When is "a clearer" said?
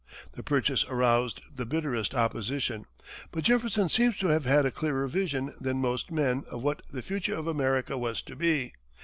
4.65-5.05